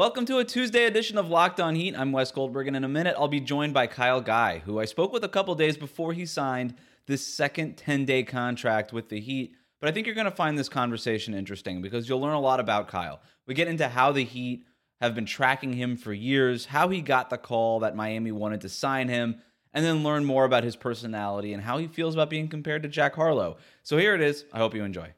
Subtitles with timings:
[0.00, 1.94] Welcome to a Tuesday edition of Locked On Heat.
[1.94, 4.86] I'm Wes Goldberg, and in a minute, I'll be joined by Kyle Guy, who I
[4.86, 6.74] spoke with a couple days before he signed
[7.06, 9.56] this second 10 day contract with the Heat.
[9.78, 12.60] But I think you're going to find this conversation interesting because you'll learn a lot
[12.60, 13.20] about Kyle.
[13.46, 14.64] We get into how the Heat
[15.02, 18.70] have been tracking him for years, how he got the call that Miami wanted to
[18.70, 19.42] sign him,
[19.74, 22.88] and then learn more about his personality and how he feels about being compared to
[22.88, 23.58] Jack Harlow.
[23.82, 24.46] So here it is.
[24.50, 25.12] I hope you enjoy.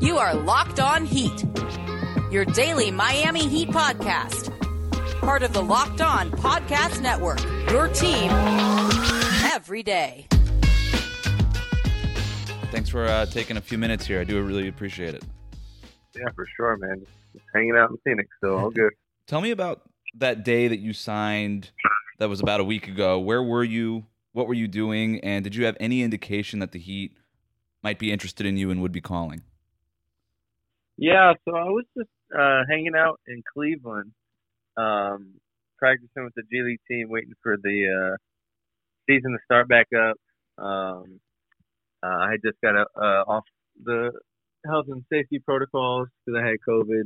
[0.00, 1.44] You are Locked On Heat,
[2.30, 4.54] your daily Miami Heat podcast.
[5.20, 8.30] Part of the Locked On Podcast Network, your team
[9.52, 10.26] every day.
[12.70, 14.20] Thanks for uh, taking a few minutes here.
[14.20, 15.24] I do really appreciate it.
[16.14, 17.06] Yeah, for sure, man.
[17.32, 18.92] Just hanging out in Phoenix, so all good.
[19.26, 19.82] Tell me about
[20.14, 21.70] that day that you signed.
[22.18, 23.18] That was about a week ago.
[23.18, 24.06] Where were you?
[24.32, 25.20] What were you doing?
[25.20, 27.16] And did you have any indication that the Heat
[27.82, 29.42] might be interested in you and would be calling?
[30.98, 34.12] Yeah, so I was just uh, hanging out in Cleveland,
[34.76, 35.34] um,
[35.78, 38.16] practicing with the G League team, waiting for the uh,
[39.08, 40.16] season to start back up.
[40.64, 41.20] Um,
[42.02, 43.44] uh, I had just got uh, off
[43.84, 44.12] the
[44.66, 47.04] health and safety protocols because I had COVID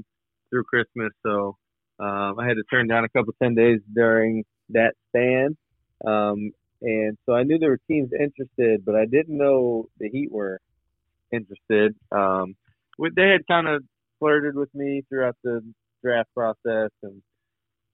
[0.51, 1.57] through Christmas, so
[2.01, 5.57] um, I had to turn down a couple ten days during that span.
[6.07, 10.33] Um, and so I knew there were teams interested, but I didn't know the Heat
[10.33, 10.61] were
[11.33, 11.95] interested.
[12.13, 12.55] Um,
[12.99, 13.83] they had kind of
[14.19, 15.63] flirted with me throughout the
[16.05, 17.23] draft process and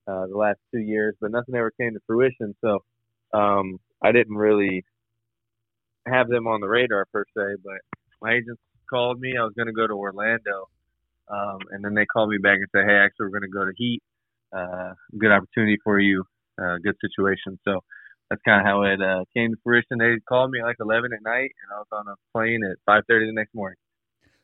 [0.07, 2.55] uh, the last two years, but nothing ever came to fruition.
[2.63, 2.79] So
[3.33, 4.85] um, I didn't really
[6.07, 7.79] have them on the radar per se, but
[8.23, 9.35] my agents called me.
[9.39, 10.69] I was going to go to Orlando,
[11.29, 13.65] um, and then they called me back and said, "Hey, actually, we're going to go
[13.65, 14.03] to Heat.
[14.53, 16.25] Uh, good opportunity for you.
[16.61, 17.81] Uh, good situation." So
[18.31, 19.99] that's kind of how it uh, came to fruition.
[19.99, 23.27] They called me like 11 at night, and I was on a plane at 5:30
[23.29, 23.77] the next morning.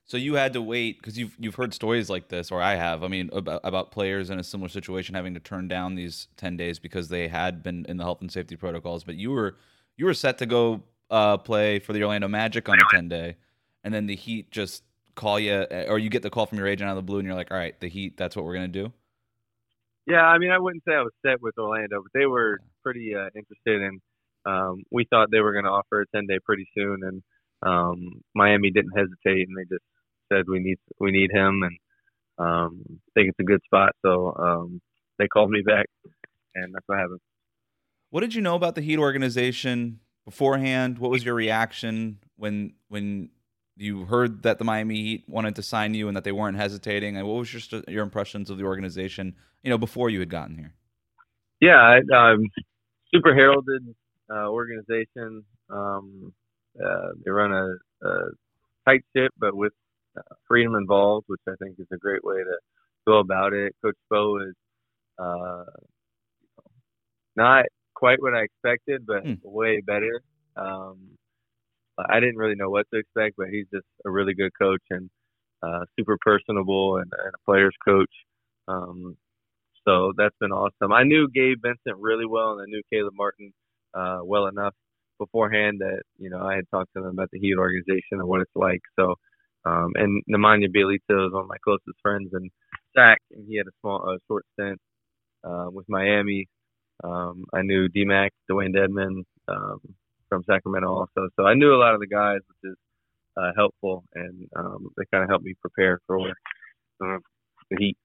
[0.06, 3.02] So you had to wait because you've you've heard stories like this, or I have.
[3.02, 6.58] I mean, about, about players in a similar situation having to turn down these 10
[6.58, 9.02] days because they had been in the health and safety protocols.
[9.02, 9.56] But you were
[9.96, 13.36] you were set to go uh, play for the Orlando Magic on a 10 day,
[13.82, 14.82] and then the Heat just
[15.14, 17.26] call you, or you get the call from your agent out of the blue, and
[17.26, 18.92] you're like, all right, the Heat, that's what we're going to do?
[20.06, 23.14] Yeah, I mean, I wouldn't say I was set with Orlando, but they were pretty
[23.14, 24.00] uh, interested, and
[24.44, 27.22] um, we thought they were going to offer a 10 day pretty soon, and
[27.62, 29.84] um, Miami didn't hesitate, and they just
[30.34, 31.78] said we need we need him, and
[32.38, 34.80] um, think it's a good spot, so um,
[35.18, 35.86] they called me back,
[36.54, 37.20] and that's what happened.
[38.10, 40.98] What did you know about the Heat organization beforehand?
[40.98, 43.30] What was your reaction when when
[43.76, 47.16] you heard that the Miami Heat wanted to sign you and that they weren't hesitating?
[47.16, 49.34] And what was your your impressions of the organization?
[49.62, 50.74] You know, before you had gotten here.
[51.60, 52.44] Yeah, um,
[53.12, 53.94] super heralded
[54.30, 55.44] uh, organization.
[55.70, 56.32] Um,
[56.78, 58.30] uh, they run a, a,
[58.86, 59.72] tight ship, but with
[60.16, 62.56] uh, freedom involved, which I think is a great way to
[63.06, 63.74] go about it.
[63.82, 64.54] Coach Spo is
[65.18, 65.64] uh,
[67.36, 67.64] not
[67.94, 69.38] quite what I expected, but mm.
[69.42, 70.20] way better.
[70.56, 71.16] Um,
[71.98, 75.08] I didn't really know what to expect, but he's just a really good coach and
[75.62, 78.10] uh, super personable and, and, a player's coach.
[78.68, 79.16] Um,
[79.86, 80.92] so that's been awesome.
[80.92, 83.52] I knew Gabe Vincent really well, and I knew Caleb Martin
[83.94, 84.74] uh, well enough
[85.18, 88.40] beforehand that you know I had talked to them about the Heat organization and what
[88.40, 88.80] it's like.
[88.98, 89.14] So,
[89.64, 92.50] um, and Nemanja Bjelica was one of my closest friends, and
[92.96, 94.80] Zach, and he had a small, a short stint
[95.42, 96.48] uh, with Miami
[97.02, 99.80] um, I knew DMAC, Dewayne Dedmon um,
[100.28, 101.28] from Sacramento also.
[101.36, 102.76] So I knew a lot of the guys, which is
[103.36, 107.18] uh, helpful, and um, they kind of helped me prepare for uh,
[107.70, 107.96] the Heat.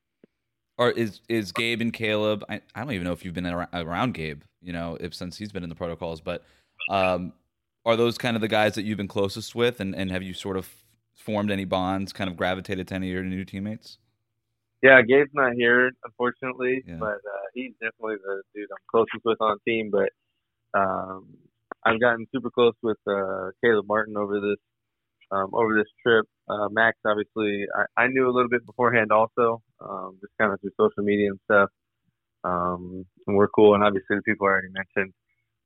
[0.78, 2.44] Or is is Gabe and Caleb?
[2.50, 5.38] I, I don't even know if you've been around, around Gabe, you know, if since
[5.38, 6.46] he's been in the protocols, but
[6.90, 7.34] um,
[7.86, 10.34] are those kind of the guys that you've been closest with, and, and have you
[10.34, 10.70] sort of
[11.20, 13.98] formed any bonds, kind of gravitated to any of your new teammates?
[14.82, 16.96] Yeah, Gabe's not here, unfortunately, yeah.
[17.00, 19.92] but uh, he's definitely the dude I'm closest with on the team.
[19.92, 20.10] But
[20.80, 21.28] um,
[21.86, 24.60] I've gotten super close with uh, Caleb Martin over this
[25.32, 26.26] um, over this trip.
[26.50, 30.60] Uh, Max, obviously, I, I knew a little bit beforehand, also, um, just kind of
[30.62, 31.70] through social media and stuff.
[32.44, 35.14] Um, and we're cool, and obviously the people I already mentioned,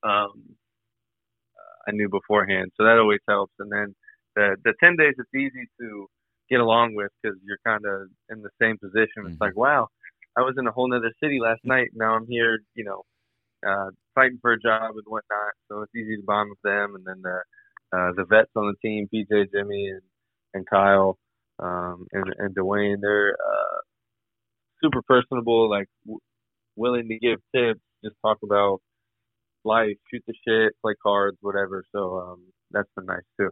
[0.04, 0.56] um,
[1.88, 3.54] I knew beforehand, so that always helps.
[3.60, 3.96] And then
[4.36, 6.08] the the ten days, it's easy to
[6.50, 9.26] get along with because you're kind of in the same position.
[9.26, 9.44] It's mm-hmm.
[9.44, 9.88] like, wow,
[10.38, 11.90] I was in a whole nother city last night.
[11.94, 13.04] Now I'm here, you know,
[13.68, 15.54] uh, fighting for a job and whatnot.
[15.70, 16.96] So it's easy to bond with them.
[16.96, 17.42] And then the
[17.96, 20.02] uh, the vets on the team, PJ, Jimmy, and
[20.54, 21.18] and Kyle,
[21.60, 23.80] um, and and Dewayne, they're uh,
[24.84, 26.20] super personable, like w-
[26.76, 28.80] willing to give tips, just talk about
[29.64, 31.84] life, shoot the shit, play cards, whatever.
[31.92, 33.50] So um, that's been nice too.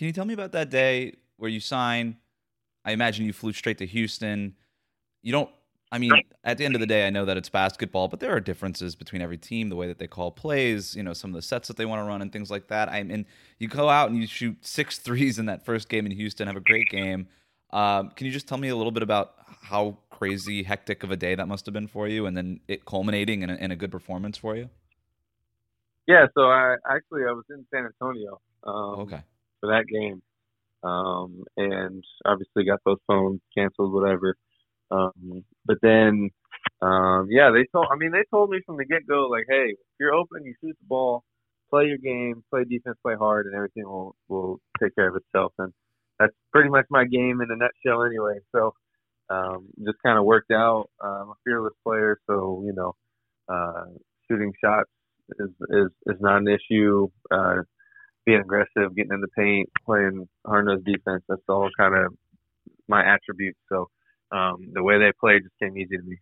[0.00, 2.16] Can you tell me about that day where you sign?
[2.86, 4.56] I imagine you flew straight to Houston.
[5.20, 5.50] You don't.
[5.92, 8.34] I mean, at the end of the day, I know that it's basketball, but there
[8.34, 11.34] are differences between every team, the way that they call plays, you know, some of
[11.34, 12.88] the sets that they want to run and things like that.
[12.88, 13.26] I mean,
[13.58, 16.56] you go out and you shoot six threes in that first game in Houston, have
[16.56, 17.28] a great game.
[17.68, 21.16] Um, can you just tell me a little bit about how crazy, hectic of a
[21.16, 23.76] day that must have been for you, and then it culminating in a, in a
[23.76, 24.70] good performance for you?
[26.06, 29.20] Yeah, so I actually I was in San Antonio um, Okay.
[29.60, 30.22] For that game,
[30.82, 34.36] um, and obviously got those phones canceled, whatever.
[34.90, 36.30] Um, but then,
[36.82, 37.86] um, yeah, they told.
[37.92, 40.54] I mean, they told me from the get go, like, hey, if you're open, you
[40.60, 41.24] shoot the ball,
[41.70, 45.52] play your game, play defense, play hard, and everything will will take care of itself.
[45.58, 45.72] And
[46.18, 48.40] that's pretty much my game in a nutshell, anyway.
[48.52, 48.74] So,
[49.30, 50.90] um, just kind of worked out.
[51.00, 52.94] I'm a fearless player, so you know,
[53.48, 53.84] uh,
[54.28, 54.90] shooting shots
[55.38, 57.08] is is is not an issue.
[57.30, 57.62] Uh,
[58.26, 61.22] being aggressive, getting in the paint, playing hard nosed defense.
[61.28, 62.14] That's all kind of
[62.88, 63.58] my attributes.
[63.68, 63.88] So
[64.32, 66.16] um, the way they play just came easy to me.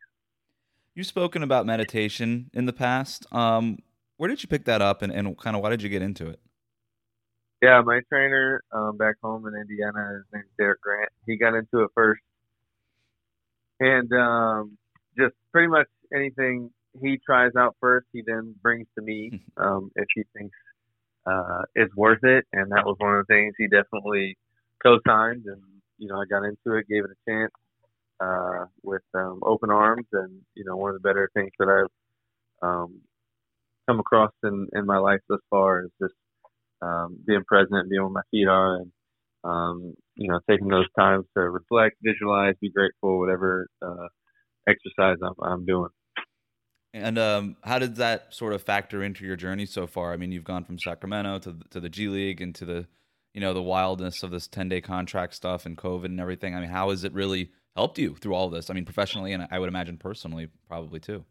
[0.94, 3.26] You've spoken about meditation in the past.
[3.32, 3.78] Um,
[4.16, 6.26] where did you pick that up, and, and kind of why did you get into
[6.26, 6.40] it?
[7.62, 11.10] Yeah, my trainer um, back home in Indiana, his name's Derek Grant.
[11.26, 12.20] He got into it first,
[13.80, 14.78] and um,
[15.16, 20.06] just pretty much anything he tries out first, he then brings to me um, if
[20.14, 20.56] he thinks
[21.28, 22.46] uh, is worth it.
[22.54, 24.38] And that was one of the things he definitely
[24.84, 25.62] co-signed, and
[25.98, 27.52] you know I got into it, gave it a chance
[28.20, 32.02] uh, with um, open arms, and you know one of the better things that I've
[32.68, 33.00] um,
[33.88, 36.14] come across in in my life thus far is just
[36.82, 38.92] um, being present, being where my feet are, and
[39.44, 44.08] um, you know, taking those times to reflect, visualize, be grateful, whatever uh,
[44.68, 45.90] exercise I'm, I'm doing.
[46.98, 50.12] And um, how did that sort of factor into your journey so far?
[50.12, 52.86] I mean, you've gone from Sacramento to to the G League and to the,
[53.34, 56.54] you know, the wildness of this ten day contract stuff and COVID and everything.
[56.54, 58.70] I mean, how has it really helped you through all this?
[58.70, 61.24] I mean, professionally and I would imagine personally, probably too.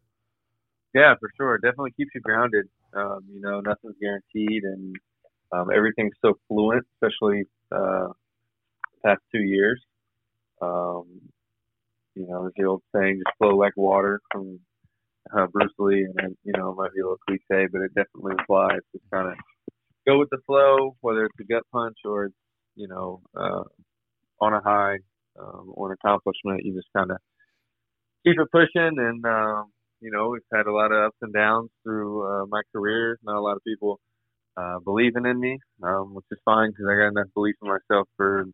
[0.94, 1.56] Yeah, for sure.
[1.56, 2.68] It definitely keeps you grounded.
[2.94, 4.96] Um, you know, nothing's guaranteed, and
[5.52, 9.82] um, everything's so fluent, especially uh, the past two years.
[10.62, 11.22] Um,
[12.16, 14.60] you know, there's the old saying, just flow like water from
[15.36, 17.94] uh, Bruce Lee, and then, you know, it might be a little cliche, but it
[17.96, 18.80] definitely applies.
[18.92, 19.36] Just kind of
[20.06, 22.36] go with the flow, whether it's a gut punch or it's,
[22.76, 23.64] you know, uh,
[24.40, 24.98] on a high
[25.40, 26.64] um, or an accomplishment.
[26.64, 27.18] You just kind of
[28.26, 29.66] keep it pushing, and um,
[30.02, 33.18] you know, we've had a lot of ups and downs through uh, my career.
[33.24, 34.00] Not a lot of people
[34.56, 38.08] uh, believing in me, um, which is fine because I got enough belief in myself
[38.18, 38.46] for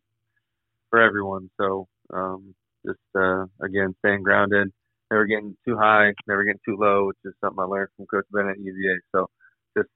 [0.90, 1.50] for everyone.
[1.60, 2.54] So um,
[2.86, 4.72] just uh, again, staying grounded,
[5.10, 8.24] never getting too high, never getting too low, which is something I learned from Coach
[8.32, 9.00] Bennett at UVA.
[9.14, 9.26] So
[9.76, 9.88] just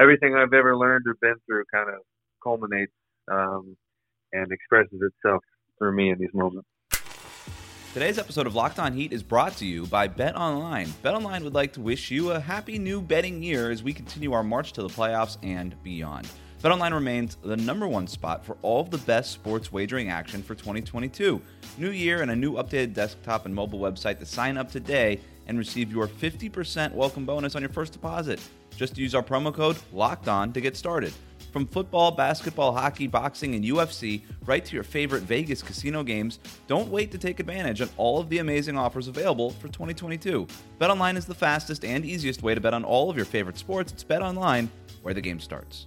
[0.00, 2.00] everything I've ever learned or been through kind of
[2.42, 2.92] culminates
[3.30, 3.76] um,
[4.32, 5.42] and expresses itself
[5.78, 6.68] through me in these moments.
[7.92, 10.92] Today's episode of Locked On Heat is brought to you by Bet Online.
[11.02, 14.34] Bet Online would like to wish you a happy new betting year as we continue
[14.34, 16.28] our march to the playoffs and beyond.
[16.66, 20.42] Bet Online remains the number one spot for all of the best sports wagering action
[20.42, 21.40] for 2022.
[21.78, 25.58] New year and a new updated desktop and mobile website to sign up today and
[25.58, 28.40] receive your 50% welcome bonus on your first deposit.
[28.76, 31.12] Just use our promo code LOCKED ON to get started.
[31.52, 36.90] From football, basketball, hockey, boxing, and UFC, right to your favorite Vegas casino games, don't
[36.90, 40.48] wait to take advantage of all of the amazing offers available for 2022.
[40.80, 43.92] BetOnline is the fastest and easiest way to bet on all of your favorite sports.
[43.92, 44.66] It's BetOnline,
[45.02, 45.86] where the game starts.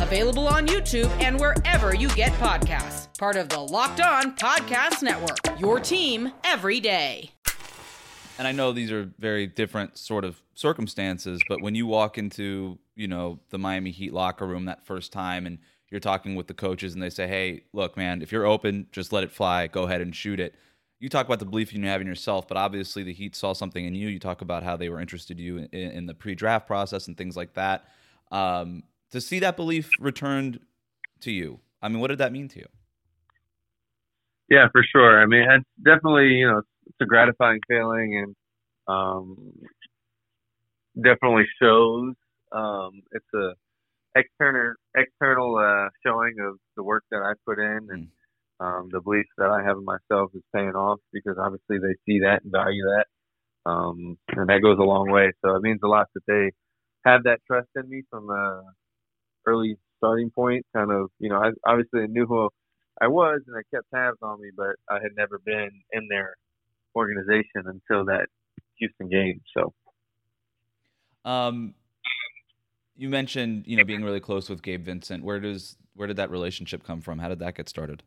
[0.00, 3.06] available on YouTube and wherever you get podcasts.
[3.18, 7.30] Part of the Locked On Podcast Network, your team every day.
[8.38, 12.78] and I know these are very different sort of circumstances, but when you walk into,
[12.96, 15.58] you know, the Miami Heat locker room that first time and
[15.90, 19.12] you're talking with the coaches and they say, "Hey, look, man, if you're open, just
[19.12, 19.66] let it fly.
[19.66, 20.54] Go ahead and shoot it."
[21.00, 23.84] you talk about the belief you have in yourself, but obviously the Heat saw something
[23.84, 24.08] in you.
[24.08, 27.16] You talk about how they were interested in you in, in the pre-draft process and
[27.16, 27.86] things like that.
[28.30, 30.60] Um, to see that belief returned
[31.20, 32.68] to you, I mean, what did that mean to you?
[34.48, 35.22] Yeah, for sure.
[35.22, 38.36] I mean, it's definitely you know it's a gratifying feeling, and
[38.88, 39.52] um,
[40.96, 42.14] definitely shows.
[42.52, 43.54] Um, it's a
[44.16, 48.08] external external uh, showing of the work that I put in and
[48.58, 52.20] um, the belief that I have in myself is paying off because obviously they see
[52.20, 55.32] that and value that, um, and that goes a long way.
[55.42, 56.50] So it means a lot that they
[57.04, 58.62] have that trust in me from a
[59.46, 60.66] early starting point.
[60.74, 62.48] Kind of, you know, I obviously knew who
[63.00, 66.36] I was and I kept tabs on me, but I had never been in their
[66.94, 68.26] organization until that
[68.78, 69.40] Houston game.
[69.56, 69.72] So,
[71.24, 71.74] um,
[72.96, 75.24] you mentioned you know being really close with Gabe Vincent.
[75.24, 77.18] Where does where did that relationship come from?
[77.18, 78.02] How did that get started?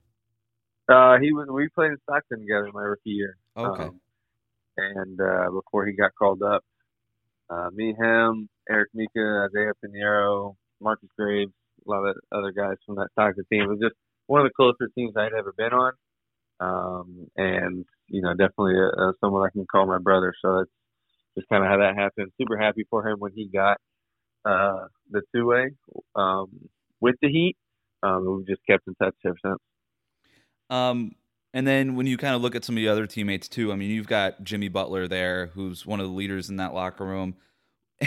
[0.90, 3.38] Uh, he was we played in Stockton together my rookie year.
[3.58, 3.84] Okay.
[3.84, 4.00] Um,
[4.78, 6.64] and uh, before he got called up,
[7.50, 11.52] uh, me, him, Eric Mika, Isaiah Pineiro, Marcus Graves,
[11.86, 13.64] a lot of other guys from that Stockton team.
[13.64, 13.96] It was just
[14.28, 15.94] one of the closest teams I'd ever been on.
[16.60, 20.34] Um, and you know, definitely uh, someone I can call my brother.
[20.42, 20.72] So that's
[21.38, 22.32] just kind of how that happened.
[22.40, 23.78] Super happy for him when he got
[24.46, 25.72] uh, the two way
[26.16, 26.48] um,
[27.02, 27.58] with the Heat.
[28.04, 29.60] Um, we've just kept in touch ever since.
[30.70, 31.16] Um,
[31.54, 33.76] and then when you kind of look at some of the other teammates too, I
[33.76, 37.36] mean, you've got Jimmy Butler there, who's one of the leaders in that locker room.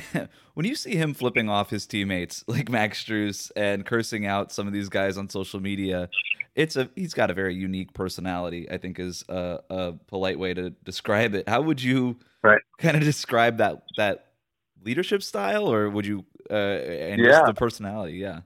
[0.55, 4.67] when you see him flipping off his teammates like Max Strus and cursing out some
[4.67, 6.09] of these guys on social media,
[6.55, 8.71] it's a he's got a very unique personality.
[8.71, 11.49] I think is a, a polite way to describe it.
[11.49, 12.61] How would you right.
[12.79, 14.26] kind of describe that that
[14.85, 17.31] leadership style, or would you uh, and Yeah.
[17.31, 18.15] just the personality?
[18.15, 18.41] Yeah,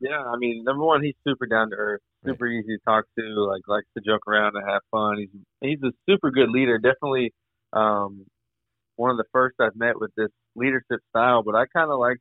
[0.00, 3.24] Yeah, I mean, number one, he's super down to earth, super easy to talk to,
[3.44, 5.18] like likes to joke around and have fun.
[5.18, 6.78] He's he's a super good leader.
[6.78, 7.32] Definitely
[7.72, 8.24] um,
[8.96, 11.42] one of the first I've met with this leadership style.
[11.42, 12.18] But I kind of like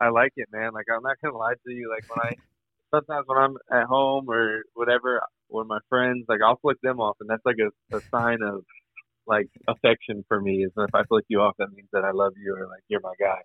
[0.00, 0.72] I like it, man.
[0.72, 1.90] Like I'm not gonna lie to you.
[1.90, 2.34] Like when I
[2.94, 7.16] sometimes when I'm at home or whatever, with my friends, like I'll flick them off,
[7.20, 8.62] and that's like a, a sign of
[9.26, 10.64] like affection for me.
[10.64, 13.00] Is if I flick you off, that means that I love you or like you're
[13.00, 13.40] my guy.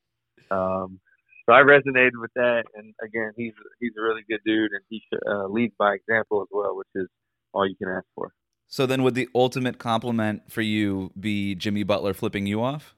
[0.52, 1.00] Um,
[1.46, 5.02] so I resonated with that, and again, he's he's a really good dude, and he
[5.28, 7.08] uh, leads by example as well, which is
[7.54, 8.32] all you can ask for.
[8.72, 12.96] So then, would the ultimate compliment for you be Jimmy Butler flipping you off?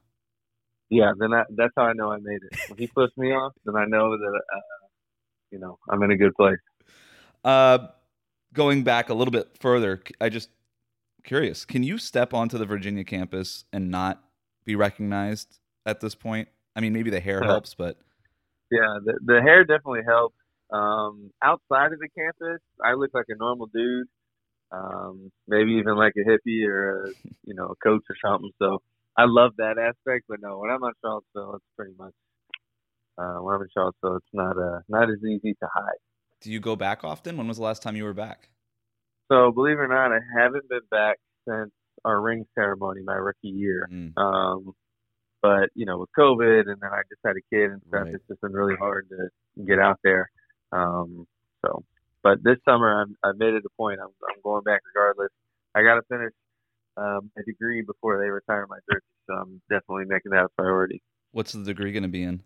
[0.88, 2.52] Yeah, then I, that's how I know I made it.
[2.68, 4.60] When he flips me off, then I know that uh,
[5.50, 6.58] you know I'm in a good place.
[7.44, 7.88] Uh,
[8.52, 10.48] going back a little bit further, I just
[11.24, 14.22] curious: can you step onto the Virginia campus and not
[14.64, 16.48] be recognized at this point?
[16.76, 17.98] I mean, maybe the hair helps, but
[18.70, 20.36] Yeah, the the hair definitely helps.
[20.72, 24.06] Um, outside of the campus, I look like a normal dude.
[24.74, 27.08] Um, maybe even like a hippie or a,
[27.44, 28.50] you know a coach or something.
[28.58, 28.82] So
[29.16, 30.24] I love that aspect.
[30.28, 32.14] But no, when I'm in Charlottesville, it's pretty much
[33.18, 36.00] uh, when I'm in Charlottesville, it's not uh, not as easy to hide.
[36.40, 37.36] do you go back often?
[37.36, 38.48] When was the last time you were back?
[39.30, 41.16] So believe it or not, I haven't been back
[41.48, 41.70] since
[42.04, 43.88] our ring ceremony my rookie year.
[43.90, 44.12] Mm.
[44.18, 44.72] Um,
[45.40, 48.14] but you know, with COVID and then I just had a kid and stuff, Right.
[48.14, 50.30] it's just been really hard to get out there.
[50.72, 51.26] Um,
[51.64, 51.84] so,
[52.24, 54.00] but this summer I'm, I made it a point.
[54.00, 55.30] I'm, I'm going back regardless.
[55.76, 56.32] I got to finish
[56.96, 61.02] um, a degree before they retire my jersey, so I'm definitely making that a priority.
[61.30, 62.42] What's the degree going to be in?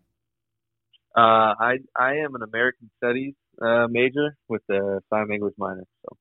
[1.16, 5.84] Uh, I I am an American Studies uh, major with a sign language minor.
[6.02, 6.16] So.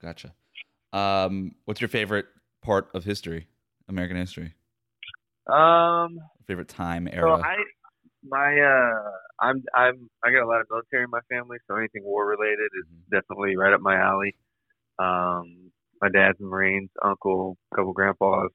[0.00, 0.32] Gotcha.
[0.92, 2.26] Um, what's your favorite
[2.62, 3.46] part of history,
[3.88, 4.54] American history?
[5.46, 7.38] Um, Favorite time So era?
[7.38, 7.56] I,
[8.24, 9.10] my, uh,
[9.40, 12.70] I'm, I'm, I got a lot of military in my family, so anything war related
[12.78, 14.36] is definitely right up my alley.
[14.98, 18.50] Um, my dad's Marines, uncle, couple grandpas,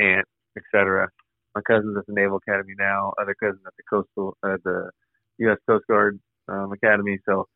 [0.00, 1.08] aunt, etc.
[1.54, 3.12] My cousin's at the Naval Academy now.
[3.20, 4.90] Other cousins at the coastal, at the
[5.38, 5.58] U.S.
[5.68, 6.18] Coast Guard
[6.48, 7.18] um, Academy.
[7.26, 7.46] So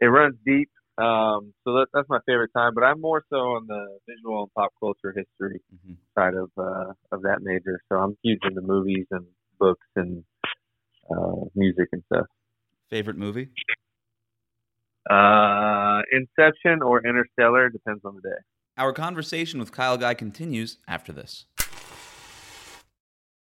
[0.00, 0.70] it runs deep.
[0.98, 2.72] Um, so that, that's my favorite time.
[2.74, 5.96] But I'm more so on the visual and pop culture history Mhm.
[6.16, 7.80] side of uh, of that major.
[7.88, 9.26] So I'm huge into movies and
[9.58, 10.24] books and
[11.10, 12.26] uh, music and stuff.
[12.90, 13.48] Favorite movie?
[15.10, 18.36] Uh, Inception or Interstellar depends on the day.
[18.78, 21.46] Our conversation with Kyle Guy continues after this.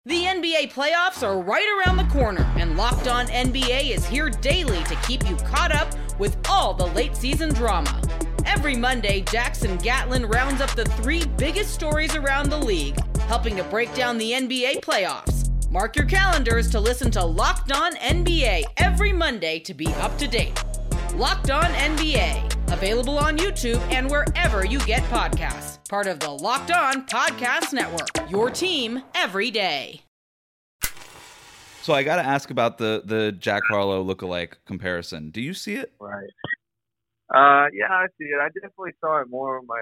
[0.05, 4.83] The NBA playoffs are right around the corner, and Locked On NBA is here daily
[4.85, 5.89] to keep you caught up
[6.19, 8.01] with all the late season drama.
[8.47, 13.63] Every Monday, Jackson Gatlin rounds up the three biggest stories around the league, helping to
[13.65, 15.40] break down the NBA playoffs.
[15.71, 20.27] Mark your calendars to listen to Locked On NBA every Monday to be up to
[20.27, 20.61] date.
[21.15, 25.79] Locked On NBA, Available on YouTube and wherever you get podcasts.
[25.87, 28.09] Part of the Locked On Podcast Network.
[28.29, 30.01] Your team every day.
[31.83, 35.29] So I got to ask about the the Jack Harlow lookalike comparison.
[35.31, 35.93] Do you see it?
[36.01, 36.29] Right.
[37.33, 38.39] Uh, yeah, I see it.
[38.41, 39.81] I definitely saw it more when my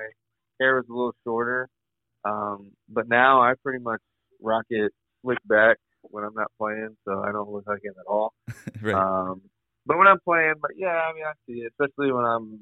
[0.59, 1.67] hair was a little shorter.
[2.25, 4.01] Um, but now I pretty much
[4.39, 8.09] rock it slick back when I'm not playing, so I don't look like him at
[8.09, 8.33] all.
[8.81, 8.95] right.
[8.95, 9.41] Um,
[9.85, 12.59] but when I'm playing, but yeah, I mean, I see it, especially when I'm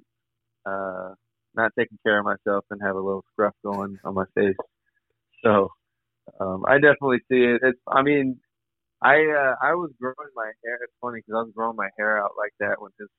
[0.65, 1.13] uh,
[1.55, 4.55] not taking care of myself and have a little scruff going on my face.
[5.43, 5.69] So
[6.39, 7.61] um, I definitely see it.
[7.63, 8.39] It's, I mean,
[9.01, 10.79] I uh, I was growing my hair.
[10.83, 13.09] It's funny because I was growing my hair out like that when his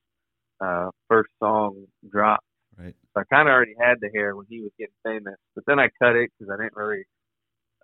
[0.61, 2.45] uh, first song dropped.
[2.77, 2.95] Right.
[3.15, 5.79] So I kind of already had the hair when he was getting famous, but then
[5.79, 7.05] I cut it because I didn't really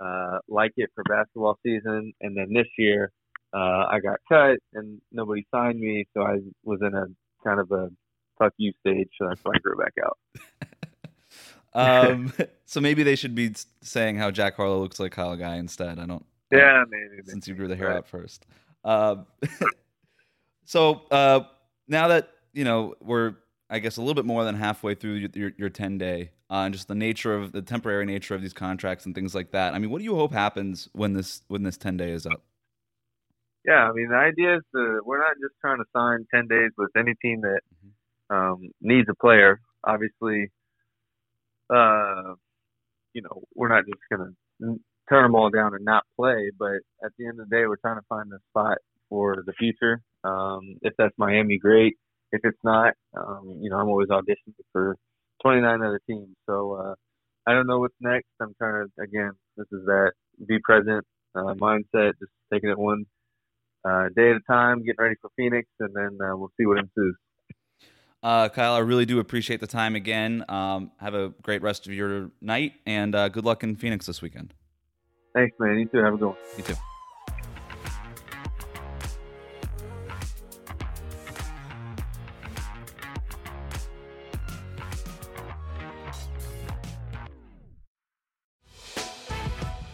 [0.00, 2.12] uh, like it for basketball season.
[2.20, 3.12] And then this year,
[3.52, 7.06] uh, I got cut and nobody signed me, so I was in a
[7.46, 7.88] kind of a
[8.38, 9.08] fuck you stage.
[9.18, 10.18] So that's why I grew back out.
[11.74, 12.32] um,
[12.64, 15.98] so maybe they should be saying how Jack Harlow looks like Kyle Guy instead.
[15.98, 16.24] I don't.
[16.50, 17.22] Yeah, maybe.
[17.24, 17.96] Since you grew the hair Right.
[17.96, 18.46] out first.
[18.84, 19.16] Uh,
[20.64, 21.40] so uh,
[21.88, 23.34] now that you know we're,
[23.70, 26.64] I guess, a little bit more than halfway through your your, your ten day, uh,
[26.64, 29.74] and just the nature of the temporary nature of these contracts and things like that.
[29.74, 32.42] I mean, what do you hope happens when this when this ten day is up?
[33.64, 36.70] Yeah, I mean the idea is to, we're not just trying to sign ten days
[36.76, 37.60] with any team that
[38.28, 39.60] um, needs a player.
[39.82, 40.50] Obviously,
[41.70, 42.34] uh,
[43.14, 44.76] you know we're not just gonna
[45.08, 46.50] turn them all down and not play.
[46.58, 48.78] But at the end of the day, we're trying to find a spot
[49.08, 50.02] for the future.
[50.22, 51.96] Um, if that's Miami, great.
[52.34, 54.96] If it's not, um, you know I'm always auditioning for
[55.42, 56.34] 29 other teams.
[56.46, 56.94] So uh,
[57.46, 58.26] I don't know what's next.
[58.40, 59.32] I'm trying to again.
[59.56, 60.12] This is that
[60.46, 63.04] be present uh, mindset, just taking it one
[63.84, 66.78] uh, day at a time, getting ready for Phoenix, and then uh, we'll see what
[66.78, 67.16] ensues.
[68.22, 70.44] Uh, Kyle, I really do appreciate the time again.
[70.48, 74.22] Um, have a great rest of your night, and uh, good luck in Phoenix this
[74.22, 74.54] weekend.
[75.34, 75.78] Thanks, man.
[75.78, 75.98] You too.
[75.98, 76.36] Have a good one.
[76.56, 76.74] You too.